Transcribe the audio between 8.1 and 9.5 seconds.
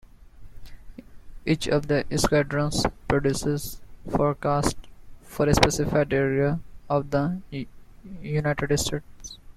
United States.